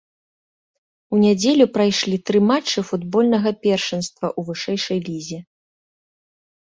У 1.15 1.19
нядзелю 1.25 1.65
прайшлі 1.75 2.17
тры 2.29 2.39
матчы 2.53 2.79
футбольнага 2.89 3.49
першынства 3.67 4.27
ў 4.39 4.51
вышэйшай 4.51 4.99
лізе. 5.11 5.39